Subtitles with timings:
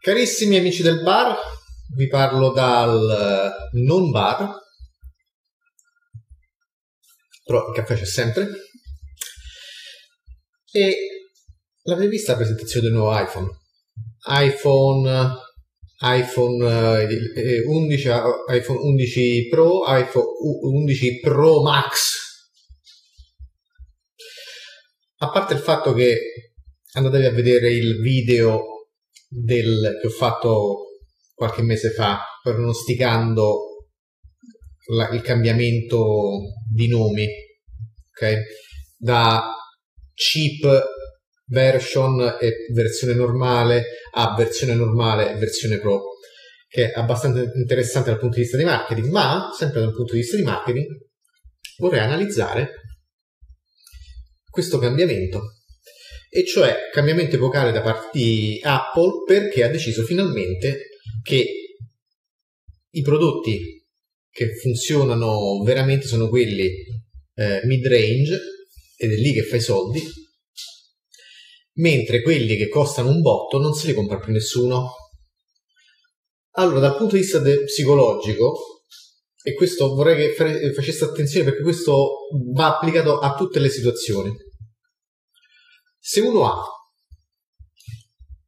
[0.00, 1.36] Carissimi amici del bar,
[1.96, 4.54] vi parlo dal non bar,
[7.44, 8.48] però il caffè c'è sempre.
[10.72, 10.96] E
[11.82, 13.64] l'avete vista la presentazione del nuovo iPhone?
[14.26, 15.34] iPhone,
[16.00, 18.08] iPhone eh, 11,
[18.48, 20.26] iPhone 11 Pro, iPhone
[20.62, 22.24] 11 Pro Max.
[25.18, 26.18] A parte il fatto che
[26.92, 28.75] andatevi a vedere il video
[29.28, 30.86] del, che ho fatto
[31.34, 33.88] qualche mese fa pronosticando
[34.88, 36.40] la, il cambiamento
[36.72, 37.26] di nomi
[38.10, 38.36] ok?
[38.96, 39.52] Da
[40.14, 40.84] cheap
[41.46, 46.14] version e versione normale a versione normale e versione pro
[46.68, 50.20] che è abbastanza interessante dal punto di vista di marketing ma sempre dal punto di
[50.20, 50.86] vista di marketing
[51.78, 52.70] vorrei analizzare
[54.50, 55.58] questo cambiamento
[56.36, 60.88] e cioè cambiamento epocale da parte di Apple perché ha deciso finalmente
[61.22, 61.78] che
[62.90, 63.82] i prodotti
[64.28, 66.70] che funzionano veramente sono quelli
[67.36, 68.38] eh, mid-range
[68.98, 70.02] ed è lì che fai soldi
[71.76, 74.90] mentre quelli che costano un botto non se li compra più nessuno.
[76.58, 78.84] Allora dal punto di vista de- psicologico
[79.42, 84.44] e questo vorrei che fare, facesse attenzione perché questo va applicato a tutte le situazioni
[86.08, 86.62] se uno ha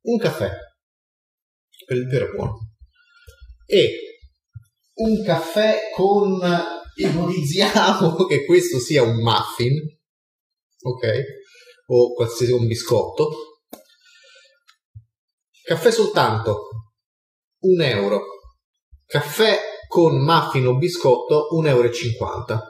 [0.03, 0.49] un caffè,
[1.85, 2.71] per vero buono,
[3.67, 4.21] e
[4.95, 6.41] un caffè con,
[6.95, 9.75] ipotizziamo che questo sia un muffin,
[10.83, 11.23] ok?
[11.87, 13.29] O qualsiasi un biscotto,
[15.65, 16.69] caffè soltanto,
[17.63, 18.23] un euro,
[19.05, 22.63] caffè con muffin o biscotto, 1,50 euro.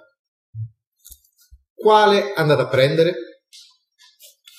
[1.74, 3.27] Quale andate a prendere?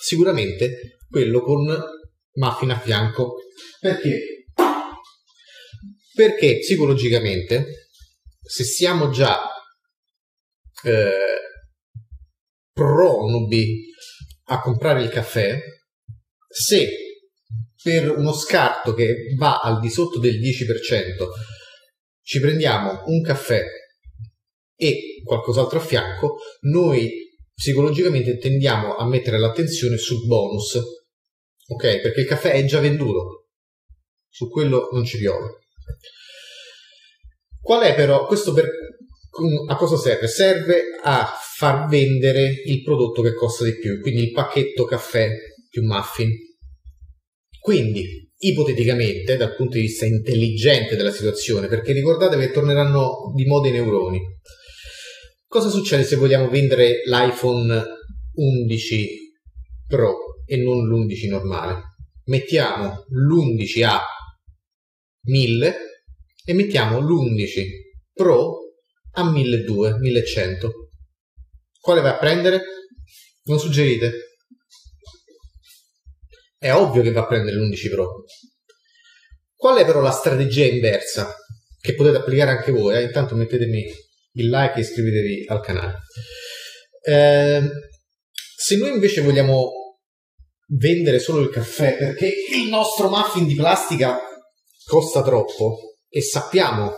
[0.09, 1.67] Sicuramente quello con
[2.33, 3.35] muffin a fianco.
[3.79, 4.45] Perché?
[6.13, 7.89] Perché psicologicamente,
[8.41, 9.39] se siamo già
[10.83, 11.39] eh,
[12.73, 13.85] pronubi
[14.45, 15.61] a comprare il caffè,
[16.47, 16.89] se
[17.81, 21.27] per uno scarto che va al di sotto del 10%
[22.21, 23.63] ci prendiamo un caffè
[24.75, 27.28] e qualcos'altro a fianco, noi
[27.59, 30.79] psicologicamente tendiamo a mettere l'attenzione sul bonus,
[31.67, 31.99] ok?
[31.99, 33.49] Perché il caffè è già venduto,
[34.29, 35.59] su quello non ci piove.
[37.59, 38.65] Qual è però questo per
[39.67, 40.27] a cosa serve?
[40.27, 41.27] Serve a
[41.57, 45.29] far vendere il prodotto che costa di più, quindi il pacchetto caffè
[45.69, 46.31] più muffin.
[47.59, 53.67] Quindi, ipoteticamente, dal punto di vista intelligente della situazione, perché ricordate che torneranno di moda
[53.67, 54.19] i neuroni,
[55.51, 57.83] Cosa succede se vogliamo vendere l'iPhone
[58.33, 59.07] 11
[59.87, 61.81] Pro e non l'11 normale?
[62.25, 63.99] Mettiamo l'11 a
[65.23, 65.77] 1000
[66.45, 67.65] e mettiamo l'11
[68.13, 68.59] Pro
[69.13, 70.71] a 1200, 1100.
[71.79, 72.61] Quale va a prendere?
[73.45, 74.37] Non suggerite?
[76.59, 78.23] È ovvio che va a prendere l'11 Pro.
[79.55, 81.35] Qual è però la strategia inversa
[81.81, 82.97] che potete applicare anche voi?
[82.97, 83.01] Eh?
[83.01, 85.97] Intanto mettetemi il like e iscrivetevi al canale.
[87.01, 87.61] Eh,
[88.55, 89.71] se noi invece vogliamo
[90.77, 94.19] vendere solo il caffè perché il nostro muffin di plastica
[94.85, 96.93] costa troppo e sappiamo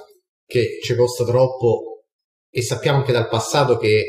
[0.45, 2.03] che ci costa troppo
[2.49, 4.05] e sappiamo anche dal passato che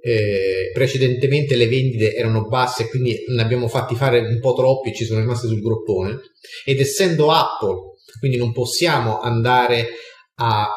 [0.00, 4.94] eh, precedentemente le vendite erano basse quindi ne abbiamo fatti fare un po' troppi e
[4.94, 6.20] ci sono rimaste sul groppone
[6.64, 9.88] ed essendo Apple quindi non possiamo andare
[10.36, 10.68] a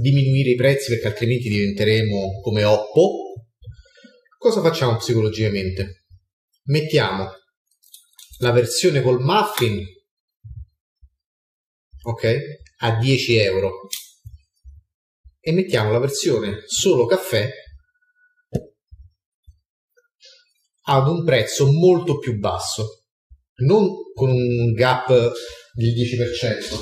[0.00, 3.34] diminuire i prezzi perché altrimenti diventeremo come Oppo.
[4.38, 6.04] Cosa facciamo psicologicamente?
[6.64, 7.30] Mettiamo
[8.38, 9.84] la versione col muffin,
[12.02, 12.38] ok,
[12.78, 13.88] a 10 euro
[15.40, 17.50] e mettiamo la versione solo caffè
[20.88, 23.04] ad un prezzo molto più basso,
[23.64, 26.80] non con un gap del 10%,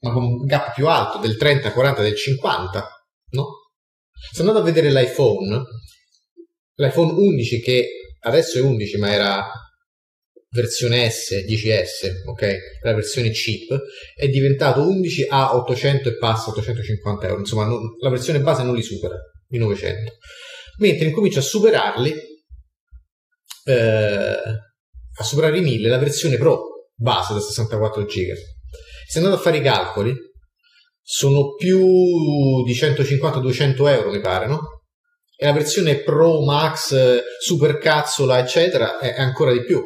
[0.00, 2.88] ma con un gap più alto del 30, 40, del 50,
[3.30, 3.46] no?
[4.32, 5.62] Se andate a vedere l'iPhone,
[6.74, 7.88] l'iPhone 11 che
[8.20, 9.46] adesso è 11 ma era
[10.50, 12.56] versione S, 10S, ok?
[12.82, 13.78] La versione cheap,
[14.14, 18.74] è diventato 11 a 800 e passa 850 euro, insomma non, la versione base non
[18.74, 19.16] li supera,
[19.50, 20.12] i 900.
[20.78, 22.14] Mentre incomincia a superarli,
[23.64, 28.56] eh, a superare i 1000, la versione Pro base da 64 GB
[29.08, 30.14] se andate a fare i calcoli,
[31.00, 31.82] sono più
[32.64, 34.82] di 150-200 euro, mi pare, no?
[35.34, 39.82] E la versione Pro Max, Super Cazzola, eccetera, è ancora di più.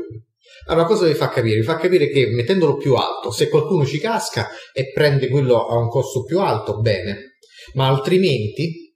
[0.66, 1.60] Allora, cosa vi fa capire?
[1.60, 5.76] Vi fa capire che mettendolo più alto, se qualcuno ci casca e prende quello a
[5.76, 7.36] un costo più alto, bene,
[7.74, 8.92] ma altrimenti,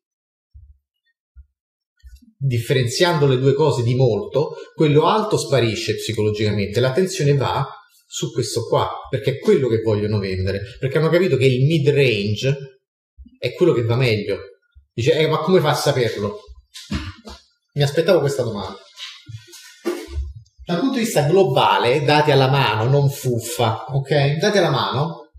[2.37, 7.65] differenziando le due cose di molto, quello alto sparisce psicologicamente, l'attenzione va
[8.17, 11.87] su questo qua, perché è quello che vogliono vendere, perché hanno capito che il mid
[11.91, 12.81] range
[13.39, 14.39] è quello che va meglio.
[14.91, 16.39] Dice, eh, ma come fa a saperlo?
[17.75, 18.79] Mi aspettavo questa domanda.
[20.65, 24.39] Dal punto di vista globale, dati alla mano, non fuffa, ok?
[24.39, 25.33] Dati alla mano,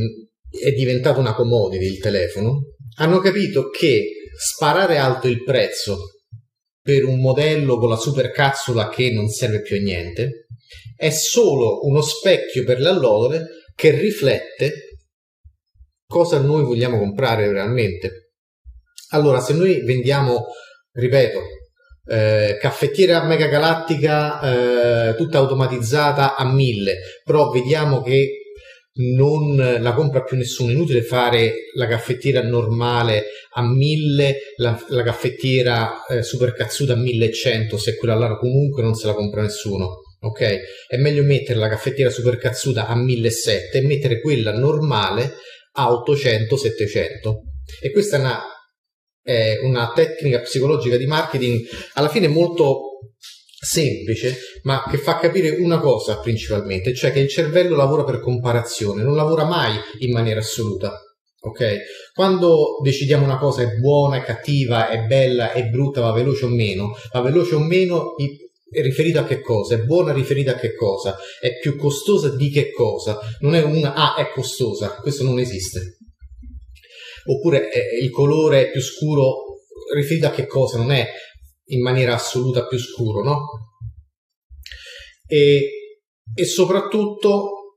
[0.64, 4.06] è diventato una commodity il telefono, hanno capito che
[4.38, 5.98] sparare alto il prezzo
[6.82, 10.46] per un modello con la super capsula che non serve più a niente
[10.96, 14.98] è solo uno specchio per le allodole che riflette
[16.08, 18.32] cosa noi vogliamo comprare realmente.
[19.10, 20.46] Allora, se noi vendiamo,
[20.94, 21.42] ripeto,
[22.08, 28.45] eh, caffettiera mega galattica eh, tutta automatizzata a 1000, però vediamo che
[28.98, 30.72] non la compra più nessuno.
[30.72, 37.78] Inutile fare la caffettiera normale a 1000, la, la caffettiera eh, super cazzuta a 1100,
[37.78, 40.02] se quella là comunque non se la compra nessuno.
[40.22, 40.60] Ok?
[40.88, 45.34] È meglio mettere la caffettiera super cazzuta a 1700 e mettere quella normale
[45.74, 47.42] a 800, 700.
[47.82, 48.42] E questa è una,
[49.22, 51.60] è una tecnica psicologica di marketing
[51.94, 52.96] alla fine molto
[53.58, 59.04] semplice, ma che fa capire una cosa principalmente, cioè che il cervello lavora per comparazione,
[59.04, 61.00] non lavora mai in maniera assoluta.
[61.42, 61.78] Ok?
[62.14, 66.50] Quando decidiamo una cosa è buona, è cattiva, è bella, è brutta, va veloce o
[66.50, 68.16] meno, va veloce o meno
[68.76, 69.76] è riferita a che cosa?
[69.76, 71.16] È buona riferita a che cosa?
[71.40, 73.20] È più costosa di che cosa?
[73.40, 75.98] Non è una ah, è costosa, questo non esiste.
[77.28, 79.62] Oppure è, il colore è più scuro
[79.94, 80.78] riferito a che cosa?
[80.78, 81.08] Non è
[81.66, 83.46] in maniera assoluta più scuro, no?
[85.28, 85.70] E,
[86.34, 87.74] e soprattutto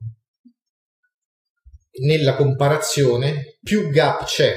[2.01, 4.55] nella comparazione più gap c'è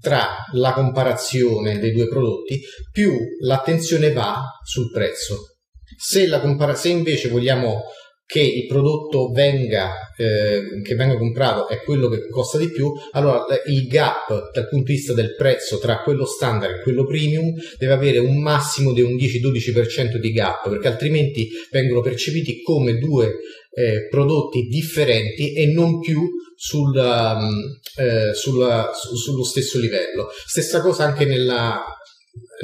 [0.00, 2.60] tra la comparazione dei due prodotti,
[2.92, 5.56] più l'attenzione va sul prezzo.
[5.96, 7.82] Se, compara- se invece vogliamo
[8.26, 13.44] che il prodotto venga, eh, che venga comprato è quello che costa di più, allora
[13.66, 17.92] il gap dal punto di vista del prezzo tra quello standard e quello premium deve
[17.92, 23.36] avere un massimo di un 10-12% di gap, perché altrimenti vengono percepiti come due
[23.72, 26.20] eh, prodotti differenti e non più
[26.56, 30.26] sul, um, eh, sulla, su, sullo stesso livello.
[30.46, 31.84] Stessa cosa anche nella,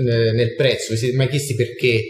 [0.01, 2.03] nel prezzo, vi siete mai chiesti perché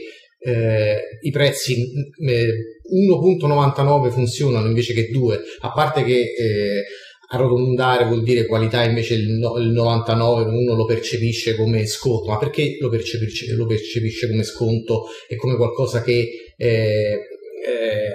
[0.45, 1.93] eh, i prezzi
[2.27, 6.85] eh, 1.99 funzionano invece che 2, a parte che eh,
[7.29, 12.39] arrotondare vuol dire qualità invece il, no, il 99 uno lo percepisce come sconto, ma
[12.39, 15.05] perché lo percepisce, lo percepisce come sconto?
[15.29, 18.13] E come qualcosa che eh, eh,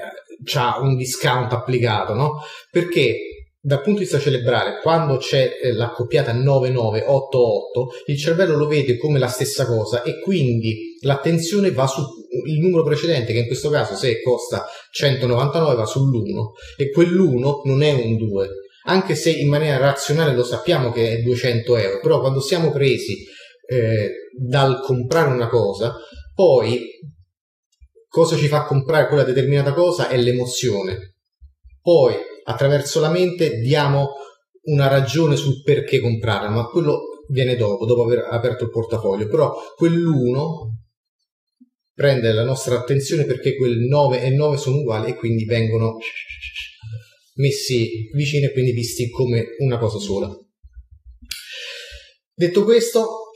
[0.56, 2.42] ha un discount applicato, no?
[2.70, 3.37] Perché
[3.68, 9.20] dal punto di vista cerebrale, quando c'è eh, l'accoppiata 9988, il cervello lo vede come
[9.20, 12.06] la stessa cosa e quindi l'attenzione va sul
[12.62, 17.92] numero precedente, che in questo caso se costa 199 va sull'1 e quell'1 non è
[17.92, 18.50] un 2,
[18.86, 23.18] anche se in maniera razionale lo sappiamo che è 200 euro, però quando siamo presi
[23.68, 25.94] eh, dal comprare una cosa,
[26.34, 26.88] poi
[28.08, 31.16] cosa ci fa comprare quella determinata cosa è l'emozione.
[31.82, 32.16] Poi
[32.48, 34.14] attraverso la mente diamo
[34.64, 39.28] una ragione sul perché comprarla, ma quello viene dopo, dopo aver aperto il portafoglio.
[39.28, 40.84] Però quell'uno
[41.94, 45.98] prende la nostra attenzione perché quel 9 e 9 sono uguali e quindi vengono
[47.36, 50.30] messi vicini e quindi visti come una cosa sola.
[52.34, 53.27] Detto questo,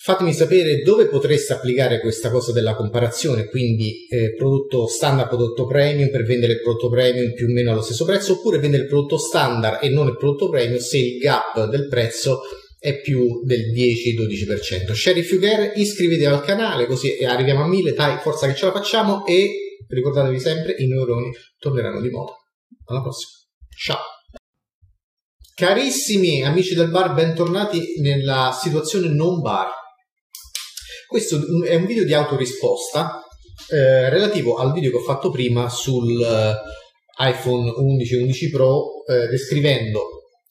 [0.00, 6.08] Fatemi sapere dove potreste applicare questa cosa della comparazione, quindi eh, prodotto standard, prodotto premium
[6.08, 9.18] per vendere il prodotto premium più o meno allo stesso prezzo, oppure vendere il prodotto
[9.18, 12.42] standard e non il prodotto premium se il gap del prezzo
[12.78, 14.92] è più del 10-12%.
[14.92, 18.66] Share if you care, iscrivetevi al canale così arriviamo a 1000, dai, forza che ce
[18.66, 22.34] la facciamo e ricordatevi sempre i neuroni torneranno di moda.
[22.84, 23.32] Alla prossima.
[23.76, 23.98] Ciao!
[25.56, 29.77] Carissimi amici del bar, bentornati nella situazione non bar.
[31.08, 33.24] Questo è un video di autorisposta
[33.70, 39.26] eh, relativo al video che ho fatto prima sul eh, iPhone 11 11 Pro eh,
[39.28, 40.02] descrivendo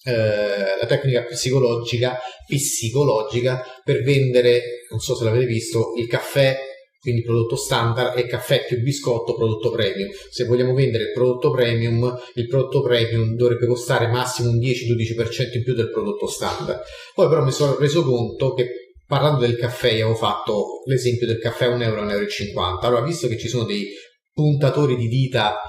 [0.03, 6.57] eh, la tecnica psicologica, psicologica per vendere, non so se l'avete visto, il caffè
[6.99, 10.09] quindi prodotto standard e caffè più biscotto prodotto premium.
[10.31, 15.63] Se vogliamo vendere il prodotto premium, il prodotto premium dovrebbe costare massimo un 10-12% in
[15.63, 16.81] più del prodotto standard.
[17.13, 21.65] Poi però mi sono reso conto che parlando del caffè avevo fatto l'esempio del caffè
[21.65, 22.79] a 1 euro, 1,50 euro.
[22.79, 23.87] Allora, visto che ci sono dei
[24.33, 25.59] puntatori di dita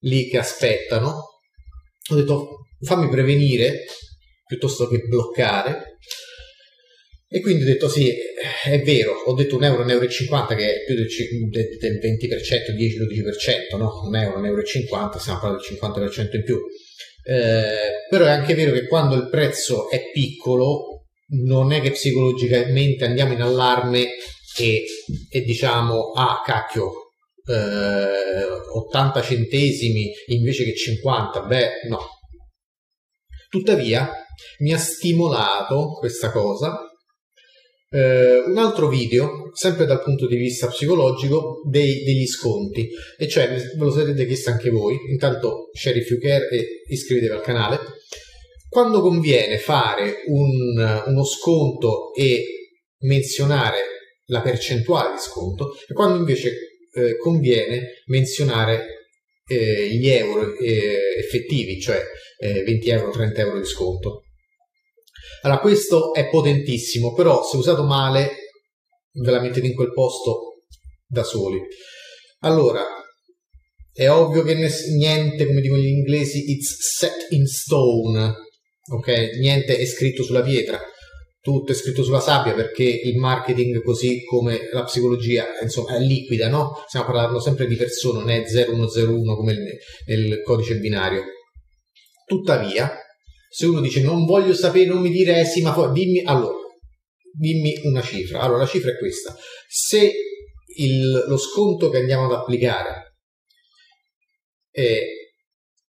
[0.00, 1.14] lì che aspettano,
[2.10, 3.84] ho detto fammi prevenire
[4.46, 5.98] piuttosto che bloccare
[7.28, 8.12] e quindi ho detto sì,
[8.64, 12.74] è vero, ho detto un euro, un euro 50 che è più del, del 20%,
[13.74, 14.00] 10-12%, no?
[14.04, 16.58] Un euro, un euro 50, stiamo parlando del 50% in più.
[17.22, 20.99] Eh, però è anche vero che quando il prezzo è piccolo
[21.30, 24.08] non è che psicologicamente andiamo in allarme
[24.58, 24.84] e,
[25.30, 26.90] e diciamo ah cacchio
[27.46, 28.44] eh,
[28.74, 32.00] 80 centesimi invece che 50 beh no
[33.48, 34.10] tuttavia
[34.58, 36.90] mi ha stimolato questa cosa
[37.92, 43.48] eh, un altro video, sempre dal punto di vista psicologico, dei, degli sconti, e cioè
[43.48, 44.96] ve lo sarete chiesto anche voi.
[45.10, 47.80] Intanto share if you care e iscrivetevi al canale.
[48.70, 52.44] Quando conviene fare un, uno sconto e
[53.00, 53.80] menzionare
[54.26, 56.52] la percentuale di sconto, e quando invece
[56.92, 59.08] eh, conviene menzionare
[59.44, 62.00] eh, gli euro eh, effettivi, cioè
[62.38, 64.22] 20 eh, euro, 30 euro di sconto.
[65.42, 68.36] Allora, questo è potentissimo, però se usato male
[69.12, 70.62] ve la mettete in quel posto
[71.08, 71.58] da soli.
[72.42, 72.86] Allora,
[73.92, 78.32] è ovvio che niente, come dicono gli inglesi, it's set in stone,
[78.88, 79.36] ok?
[79.38, 80.80] Niente è scritto sulla pietra,
[81.40, 86.48] tutto è scritto sulla sabbia perché il marketing, così come la psicologia, insomma, è liquida,
[86.48, 86.84] no?
[86.86, 89.56] Stiamo parlando sempre di persone, non è 0101 come
[90.06, 91.24] nel codice binario.
[92.26, 92.92] Tuttavia,
[93.48, 96.58] se uno dice non voglio sapere, non mi dire eh sì, ma dimmi, allora,
[97.32, 98.40] dimmi una cifra.
[98.40, 99.34] Allora, la cifra è questa.
[99.66, 100.12] Se
[100.76, 103.16] il, lo sconto che andiamo ad applicare
[104.70, 104.98] è,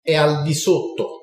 [0.00, 1.19] è al di sotto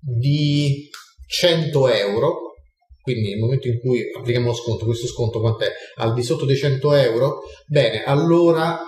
[0.00, 0.88] di
[1.26, 2.54] 100 euro,
[3.02, 5.70] quindi nel momento in cui applichiamo lo sconto, questo sconto quant'è?
[5.96, 7.40] Al di sotto dei 100 euro?
[7.66, 8.78] Bene, allora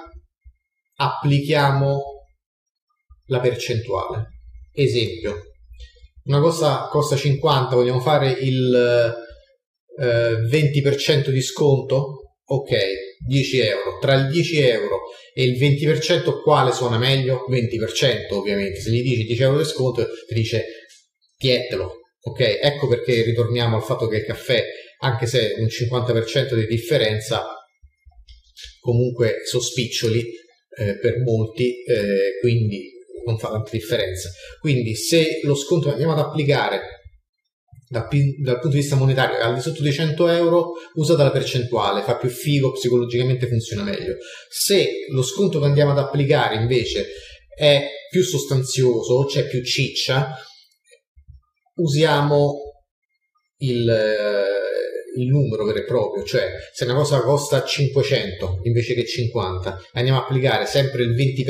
[0.96, 2.02] applichiamo
[3.26, 4.26] la percentuale.
[4.72, 5.50] Esempio,
[6.24, 8.74] una cosa costa 50, vogliamo fare il
[9.98, 12.34] eh, 20% di sconto?
[12.44, 12.76] Ok,
[13.26, 13.98] 10 euro.
[14.00, 14.98] Tra il 10 euro
[15.32, 17.46] e il 20% quale suona meglio?
[17.48, 18.80] 20% ovviamente.
[18.80, 20.64] Se gli dici 10 euro di sconto ti dice
[21.40, 22.00] tietelo.
[22.22, 24.62] Ok, ecco perché ritorniamo al fatto che il caffè,
[24.98, 27.46] anche se un 50% di differenza,
[28.78, 32.90] comunque sospiccioli eh, per molti, eh, quindi
[33.24, 34.30] non fa tanta differenza.
[34.60, 36.80] Quindi se lo sconto che andiamo ad applicare
[37.88, 38.06] dal,
[38.42, 42.02] dal, punto di vista monetario è al di sotto dei 100 euro, usate la percentuale,
[42.02, 44.16] fa più figo, psicologicamente funziona meglio.
[44.50, 47.06] Se lo sconto che andiamo ad applicare invece
[47.56, 50.36] è più sostanzioso, c'è più ciccia,
[51.80, 52.56] usiamo
[53.58, 53.84] il,
[55.16, 60.18] il numero vero e proprio, cioè se una cosa costa 500 invece che 50, andiamo
[60.18, 61.48] ad applicare sempre il 20%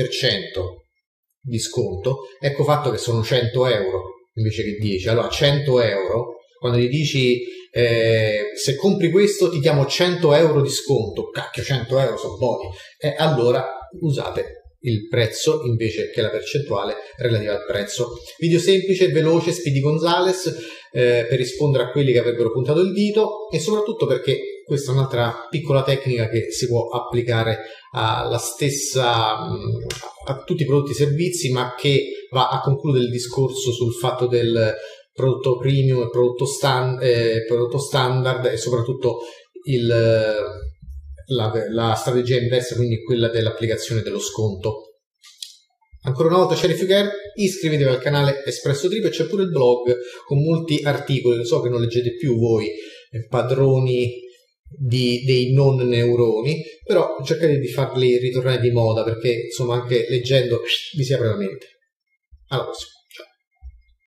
[1.42, 4.02] di sconto, ecco fatto che sono 100 euro
[4.34, 5.08] invece che 10.
[5.08, 10.70] Allora 100 euro, quando gli dici eh, se compri questo ti diamo 100 euro di
[10.70, 12.68] sconto, cacchio 100 euro sono buoni,
[12.98, 13.64] eh, allora
[14.00, 18.18] usate il prezzo invece che la percentuale relativa al prezzo.
[18.38, 20.46] Video semplice, veloce, Speedy Gonzales
[20.92, 24.94] eh, per rispondere a quelli che avrebbero puntato il dito e soprattutto perché questa è
[24.94, 27.58] un'altra piccola tecnica che si può applicare
[27.92, 33.72] alla stessa, a tutti i prodotti e servizi, ma che va a concludere il discorso
[33.72, 34.72] sul fatto del
[35.12, 39.18] prodotto premium e prodotto, stand, eh, prodotto standard e soprattutto
[39.64, 39.92] il,
[41.30, 44.84] la, la, strategia inversa, quindi quella dell'applicazione dello sconto.
[46.02, 49.96] Ancora una volta Sheriff Care, iscrivetevi al canale Espresso Trip e c'è pure il blog
[50.24, 54.28] con molti articoli, so che non leggete più voi eh, padroni
[54.66, 60.60] di, dei non neuroni, però cercate di farli ritornare di moda perché insomma anche leggendo
[60.96, 61.66] vi si apre la mente.
[62.48, 62.99] Alla prossima.